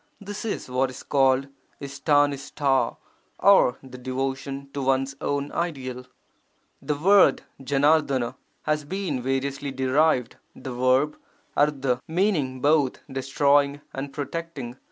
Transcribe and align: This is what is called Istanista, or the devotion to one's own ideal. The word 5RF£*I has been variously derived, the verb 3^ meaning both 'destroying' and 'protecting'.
This 0.19 0.45
is 0.45 0.67
what 0.67 0.89
is 0.89 1.03
called 1.03 1.47
Istanista, 1.79 2.95
or 3.37 3.77
the 3.83 3.99
devotion 3.99 4.71
to 4.73 4.81
one's 4.81 5.15
own 5.21 5.51
ideal. 5.51 6.07
The 6.81 6.95
word 6.95 7.43
5RF£*I 7.61 8.33
has 8.63 8.83
been 8.83 9.21
variously 9.21 9.69
derived, 9.69 10.37
the 10.55 10.73
verb 10.73 11.17
3^ 11.55 11.99
meaning 12.07 12.61
both 12.61 13.03
'destroying' 13.11 13.81
and 13.93 14.11
'protecting'. 14.11 14.77